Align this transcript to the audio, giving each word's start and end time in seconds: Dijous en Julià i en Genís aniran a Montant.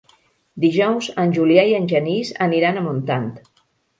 Dijous 0.63 1.09
en 1.25 1.35
Julià 1.35 1.67
i 1.73 1.77
en 1.79 1.85
Genís 1.93 2.33
aniran 2.47 2.79
a 2.79 2.83
Montant. 2.89 3.31